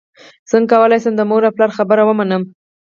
څنګه 0.49 0.69
کولی 0.71 0.97
شم 1.03 1.13
د 1.17 1.21
مور 1.29 1.41
او 1.47 1.55
پلار 1.55 1.71
خبره 1.77 2.03
ومنم 2.05 2.43